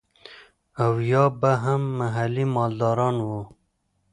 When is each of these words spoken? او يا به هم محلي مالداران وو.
او 0.83 0.93
يا 1.11 1.23
به 1.39 1.53
هم 1.63 1.81
محلي 1.99 2.45
مالداران 2.55 3.15
وو. 3.27 3.41